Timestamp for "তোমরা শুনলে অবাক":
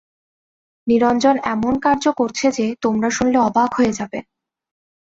2.81-3.69